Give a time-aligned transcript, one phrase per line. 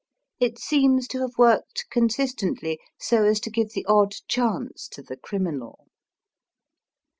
[0.39, 5.15] It seems to have worked consistently, so as to give the odd chance to the
[5.15, 5.89] criminal.